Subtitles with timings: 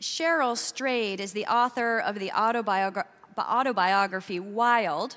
[0.00, 5.16] Cheryl Strayed is the author of the autobiogra- autobiography Wild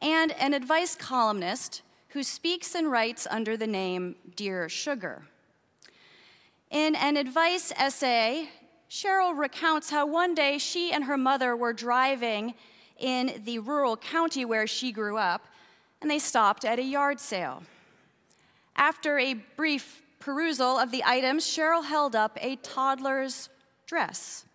[0.00, 5.22] and an advice columnist who speaks and writes under the name Dear Sugar.
[6.70, 8.48] In an advice essay,
[8.88, 12.54] Cheryl recounts how one day she and her mother were driving
[12.98, 15.46] in the rural county where she grew up,
[16.00, 17.62] and they stopped at a yard sale.
[18.76, 23.48] After a brief perusal of the items, Cheryl held up a toddler's
[23.86, 24.46] dress.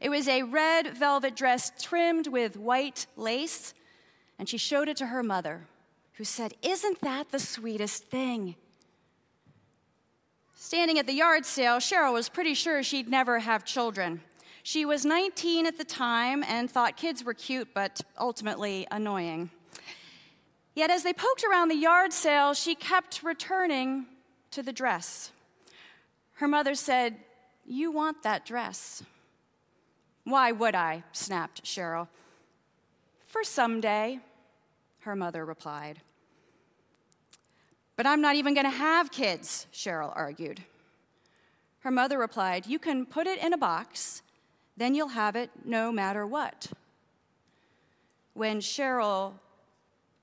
[0.00, 3.74] It was a red velvet dress trimmed with white lace,
[4.38, 5.66] and she showed it to her mother,
[6.14, 8.56] who said, Isn't that the sweetest thing?
[10.54, 14.20] Standing at the yard sale, Cheryl was pretty sure she'd never have children.
[14.62, 19.50] She was 19 at the time and thought kids were cute, but ultimately annoying.
[20.74, 24.06] Yet as they poked around the yard sale, she kept returning
[24.50, 25.32] to the dress.
[26.34, 27.16] Her mother said,
[27.70, 29.02] You want that dress.
[30.24, 31.04] Why would I?
[31.12, 32.08] snapped Cheryl.
[33.26, 34.20] For someday,
[35.00, 36.00] her mother replied.
[37.94, 40.62] But I'm not even going to have kids, Cheryl argued.
[41.80, 44.22] Her mother replied, You can put it in a box,
[44.78, 46.72] then you'll have it no matter what.
[48.32, 49.34] When Cheryl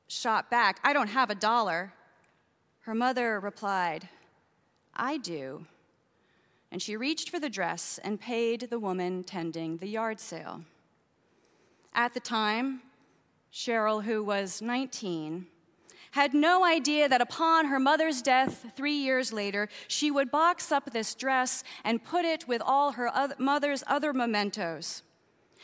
[0.08, 1.94] shot back, I don't have a dollar,
[2.82, 4.10] her mother replied,
[4.96, 5.68] I do.
[6.76, 10.66] And she reached for the dress and paid the woman tending the yard sale.
[11.94, 12.82] At the time,
[13.50, 15.48] Cheryl, who was 19,
[16.12, 20.92] had no idea that upon her mother's death three years later, she would box up
[20.92, 25.02] this dress and put it with all her other, mother's other mementos.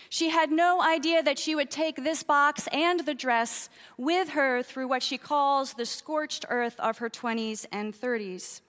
[0.07, 4.63] She had no idea that she would take this box and the dress with her
[4.63, 8.61] through what she calls the scorched earth of her 20s and 30s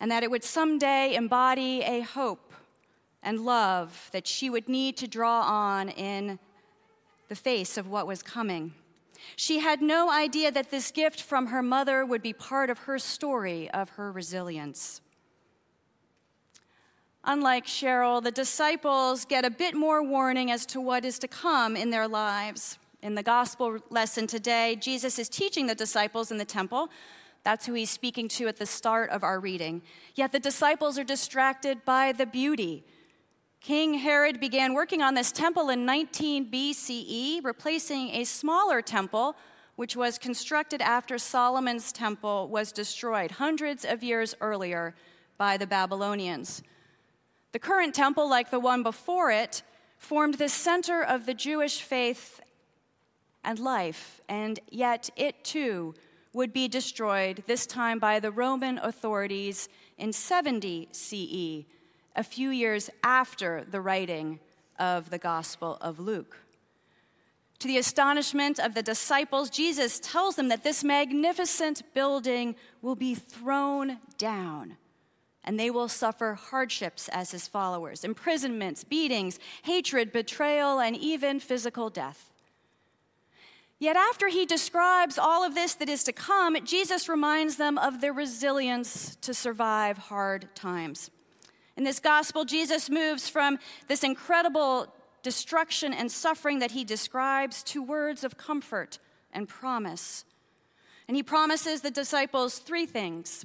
[0.00, 2.52] and that it would someday embody a hope
[3.22, 6.38] and love that she would need to draw on in
[7.28, 8.74] the face of what was coming.
[9.36, 12.98] She had no idea that this gift from her mother would be part of her
[12.98, 15.00] story of her resilience.
[17.26, 21.74] Unlike Cheryl, the disciples get a bit more warning as to what is to come
[21.74, 22.78] in their lives.
[23.00, 26.90] In the gospel lesson today, Jesus is teaching the disciples in the temple
[27.44, 29.82] that's who he's speaking to at the start of our reading.
[30.14, 32.84] Yet the disciples are distracted by the beauty.
[33.60, 39.36] King Herod began working on this temple in 19 BCE, replacing a smaller temple
[39.76, 44.94] which was constructed after Solomon's temple was destroyed hundreds of years earlier
[45.36, 46.62] by the Babylonians.
[47.52, 49.62] The current temple, like the one before it,
[49.98, 52.40] formed the center of the Jewish faith
[53.42, 55.94] and life, and yet it too
[56.34, 61.64] would be destroyed, this time by the Roman authorities in 70 CE,
[62.16, 64.40] a few years after the writing
[64.78, 66.36] of the Gospel of Luke.
[67.60, 73.14] To the astonishment of the disciples, Jesus tells them that this magnificent building will be
[73.14, 74.76] thrown down
[75.44, 81.90] and they will suffer hardships as his followers imprisonments, beatings, hatred, betrayal, and even physical
[81.90, 82.33] death.
[83.84, 88.00] Yet, after he describes all of this that is to come, Jesus reminds them of
[88.00, 91.10] their resilience to survive hard times.
[91.76, 94.90] In this gospel, Jesus moves from this incredible
[95.22, 98.98] destruction and suffering that he describes to words of comfort
[99.34, 100.24] and promise.
[101.06, 103.44] And he promises the disciples three things.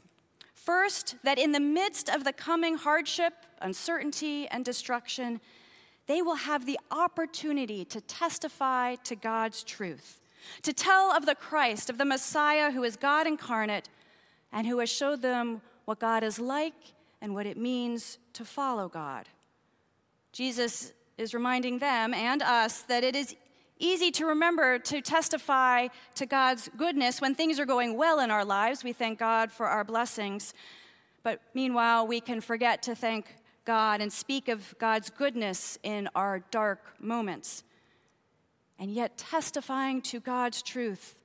[0.53, 5.41] First, that in the midst of the coming hardship, uncertainty, and destruction,
[6.07, 10.15] they will have the opportunity to testify to God's truth
[10.63, 13.89] to tell of the Christ, of the Messiah who is God incarnate
[14.51, 16.73] and who has showed them what God is like
[17.21, 19.27] and what it means to follow God.
[20.31, 23.35] Jesus is reminding them and us that it is
[23.79, 28.45] easy to remember to testify to God's goodness when things are going well in our
[28.45, 28.83] lives.
[28.83, 30.53] We thank God for our blessings.
[31.23, 36.39] But meanwhile, we can forget to thank God and speak of God's goodness in our
[36.51, 37.63] dark moments
[38.79, 41.19] and yet testifying to God's truth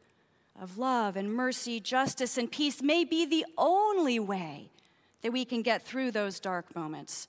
[0.61, 4.71] of love and mercy, justice and peace may be the only way
[5.23, 7.29] that we can get through those dark moments.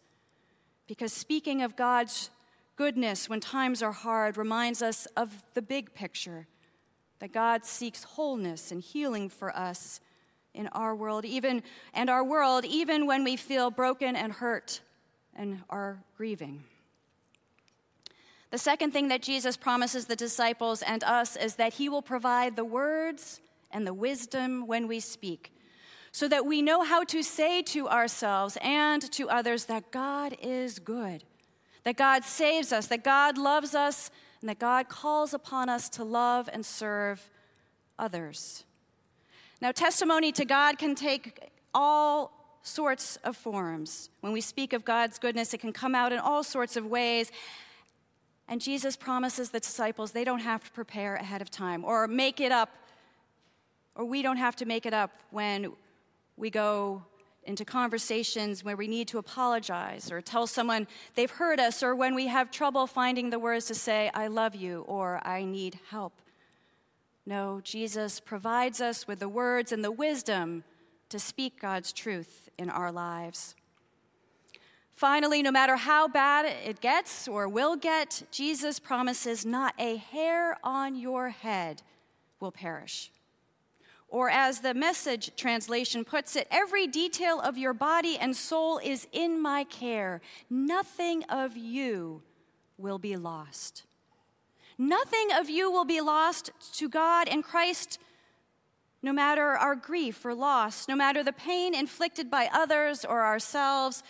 [0.88, 2.30] Because speaking of God's
[2.76, 6.48] goodness when times are hard reminds us of the big picture
[7.20, 10.02] that God seeks wholeness and healing for us
[10.54, 11.64] in our world, even
[11.94, 14.82] and our world, even when we feel broken and hurt
[15.36, 16.64] and are grieving.
[18.52, 22.56] The second thing that Jesus promises the disciples and us is that he will provide
[22.56, 25.52] the words and the wisdom when we speak,
[26.12, 30.80] so that we know how to say to ourselves and to others that God is
[30.80, 31.24] good,
[31.84, 36.04] that God saves us, that God loves us, and that God calls upon us to
[36.04, 37.30] love and serve
[38.00, 38.64] others.
[39.62, 44.10] Now, testimony to God can take all sorts of forms.
[44.22, 47.32] When we speak of God's goodness, it can come out in all sorts of ways.
[48.48, 52.40] And Jesus promises the disciples they don't have to prepare ahead of time or make
[52.40, 52.70] it up,
[53.96, 55.72] or we don't have to make it up when
[56.38, 57.04] we go
[57.44, 62.16] into conversations where we need to apologize or tell someone they've hurt us, or when
[62.16, 66.14] we have trouble finding the words to say, I love you, or I need help.
[67.26, 70.64] No, Jesus provides us with the words and the wisdom
[71.10, 73.56] to speak God's truth in our lives.
[74.96, 80.58] Finally, no matter how bad it gets or will get, Jesus promises not a hair
[80.64, 81.82] on your head
[82.40, 83.12] will perish.
[84.08, 89.06] Or, as the message translation puts it, every detail of your body and soul is
[89.12, 90.22] in my care.
[90.50, 92.22] Nothing of you
[92.78, 93.84] will be lost.
[94.78, 98.00] Nothing of you will be lost to God and Christ,
[99.02, 104.04] no matter our grief or loss, no matter the pain inflicted by others or ourselves,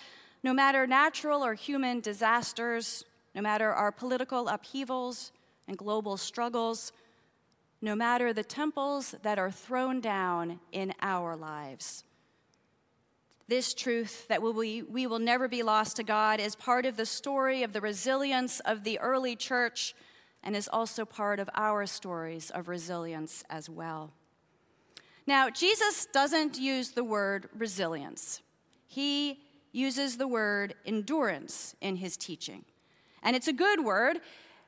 [0.46, 3.04] no matter natural or human disasters,
[3.34, 5.32] no matter our political upheavals
[5.68, 6.94] and global struggles
[7.82, 12.04] no matter the temples that are thrown down in our lives.
[13.48, 17.06] This truth that we, we will never be lost to God is part of the
[17.06, 19.94] story of the resilience of the early church
[20.44, 24.14] and is also part of our stories of resilience as well.
[25.28, 28.42] Now, Jesus doesn't use the word resilience,
[28.88, 29.45] he
[29.76, 32.66] uses the word endurance in his teaching.
[33.22, 34.20] And it's a good word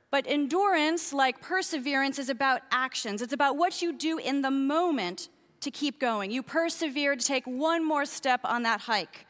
[0.10, 3.22] but endurance, like perseverance, is about actions.
[3.22, 5.30] It's about what you do in the moment
[5.62, 6.32] to keep going.
[6.32, 9.26] You persevere to take one more step on that hike.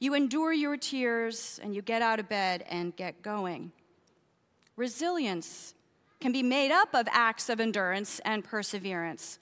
[0.00, 3.72] You endure your tears and you get out of bed and get going.
[4.76, 5.74] Resilience
[6.20, 9.38] can be made up of acts of endurance and perseverance,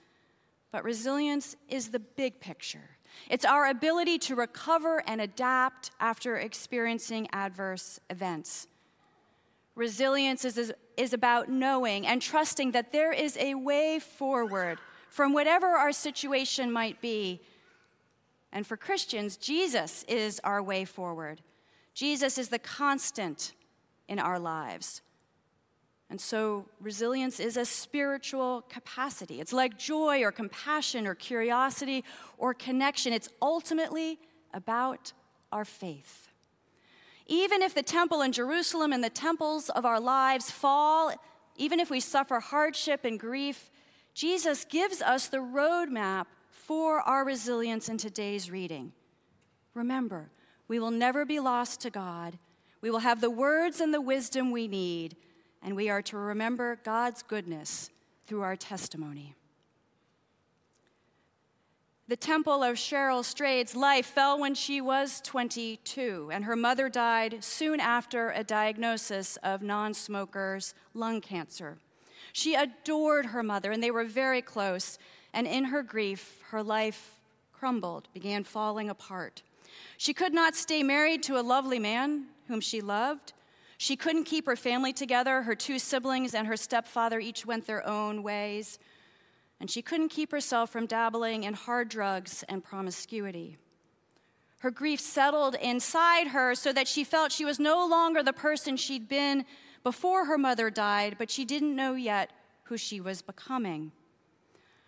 [0.73, 2.96] but resilience is the big picture.
[3.29, 8.69] It's our ability to recover and adapt after experiencing adverse events.
[9.75, 14.79] Resilience is, is about knowing and trusting that there is a way forward
[15.09, 17.41] from whatever our situation might be.
[18.53, 21.43] And for Christians, Jesus is our way forward.
[21.95, 23.53] Jesus is the constant
[24.09, 25.03] in our lives.
[26.09, 29.41] And so, resilience is a spiritual capacity.
[29.41, 32.05] It's like joy or compassion or curiosity
[32.39, 33.13] or connection.
[33.13, 34.21] It's ultimately
[34.55, 35.13] about
[35.51, 36.29] our faith.
[37.27, 41.13] Even if the temple in Jerusalem and the temples of our lives fall,
[41.57, 43.71] even if we suffer hardship and grief,
[44.15, 48.93] Jesus gives us the roadmap for our resilience in today's reading.
[49.75, 50.31] Remember,
[50.69, 52.39] we will never be lost to God.
[52.81, 55.17] We will have the words and the wisdom we need,
[55.63, 57.91] and we are to remember God's goodness
[58.27, 59.35] through our testimony.
[62.09, 67.43] The temple of Cheryl Strayed's life fell when she was 22, and her mother died
[67.43, 71.79] soon after a diagnosis of non smoker's lung cancer.
[72.33, 74.99] She adored her mother, and they were very close,
[75.33, 77.17] and in her grief, her life
[77.53, 79.43] crumbled, began falling apart.
[79.97, 83.33] She could not stay married to a lovely man whom she loved.
[83.79, 85.43] She couldn't keep her family together.
[85.43, 88.79] Her two siblings and her stepfather each went their own ways
[89.61, 93.57] and she couldn't keep herself from dabbling in hard drugs and promiscuity.
[94.59, 98.77] Her grief settled inside her so that she felt she was no longer the person
[98.77, 99.45] she'd been
[99.83, 102.31] before her mother died, but she didn't know yet
[102.65, 103.93] who she was becoming.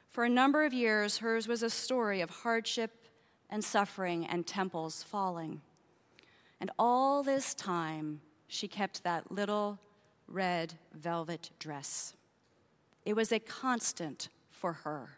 [0.09, 3.07] For a number of years, hers was a story of hardship
[3.49, 5.61] and suffering and temples falling.
[6.61, 9.79] And all this time, she kept that little
[10.27, 12.15] red velvet dress.
[13.05, 15.11] It was a constant for her.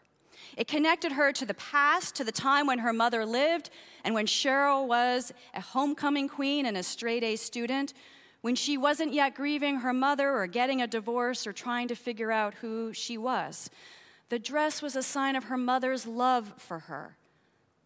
[0.57, 3.69] It connected her to the past, to the time when her mother lived,
[4.03, 7.93] and when Cheryl was a homecoming queen and a straight A student,
[8.41, 12.31] when she wasn't yet grieving her mother or getting a divorce or trying to figure
[12.31, 13.69] out who she was.
[14.29, 17.17] The dress was a sign of her mother's love for her.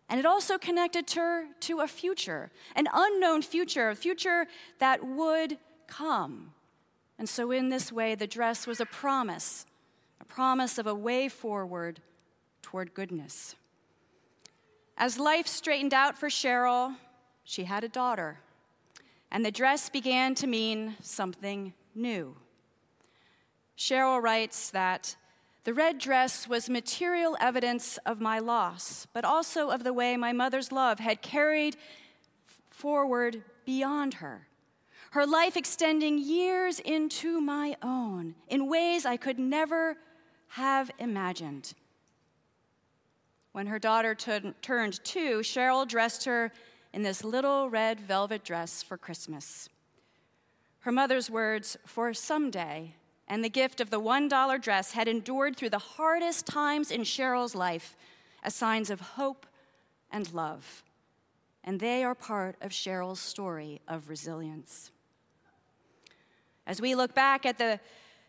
[0.08, 4.48] And it also connected her to a future, an unknown future, a future
[4.80, 5.58] that would
[5.88, 6.54] come.
[7.18, 9.66] And so, in this way, the dress was a promise
[10.22, 12.00] a promise of a way forward
[12.62, 13.56] toward goodness.
[14.98, 16.96] As life straightened out for Cheryl,
[17.44, 18.40] she had a daughter,
[19.30, 22.38] and the dress began to mean something new.
[23.78, 25.16] Cheryl writes that
[25.66, 30.32] The red dress was material evidence of my loss, but also of the way my
[30.32, 31.76] mother's love had carried
[32.70, 34.48] forward beyond her.
[35.12, 39.98] Her life extending years into my own in ways I could never
[40.50, 41.74] have imagined.
[43.52, 46.52] When her daughter t- turned two, Cheryl dressed her
[46.94, 49.68] in this little red velvet dress for Christmas.
[50.82, 52.94] Her mother's words, for someday,
[53.28, 57.56] and the gift of the $1 dress had endured through the hardest times in Cheryl's
[57.56, 57.96] life
[58.44, 59.46] as signs of hope
[60.12, 60.84] and love.
[61.64, 64.92] And they are part of Cheryl's story of resilience.
[66.68, 67.80] As we look back at the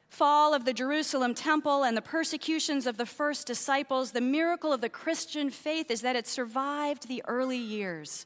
[0.09, 4.81] fall of the Jerusalem temple and the persecutions of the first disciples, the miracle of
[4.81, 8.25] the Christian faith is that it survived the early years.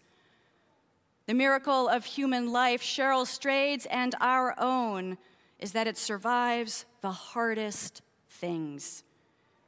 [1.26, 5.18] The miracle of human life, Cheryl Strayed's and our own,
[5.60, 9.04] is that it survives the hardest things.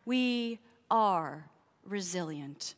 [0.04, 0.58] We
[0.90, 1.46] are
[1.84, 2.74] resilient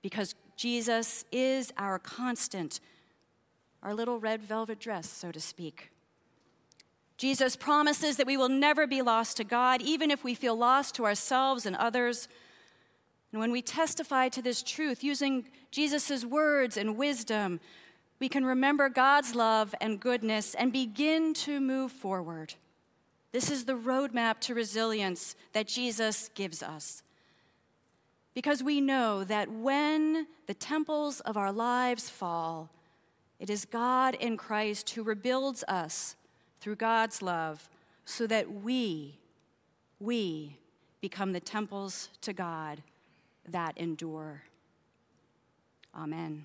[0.00, 2.80] because Jesus is our constant,
[3.82, 5.90] our little red velvet dress, so to speak.
[7.18, 10.94] Jesus promises that we will never be lost to God, even if we feel lost
[10.96, 12.26] to ourselves and others.
[13.30, 17.60] And when we testify to this truth using Jesus' words and wisdom,
[18.22, 22.54] we can remember God's love and goodness and begin to move forward.
[23.32, 27.02] This is the roadmap to resilience that Jesus gives us.
[28.32, 32.70] Because we know that when the temples of our lives fall,
[33.40, 36.14] it is God in Christ who rebuilds us
[36.60, 37.68] through God's love
[38.04, 39.18] so that we,
[39.98, 40.58] we
[41.00, 42.84] become the temples to God
[43.48, 44.44] that endure.
[45.92, 46.44] Amen.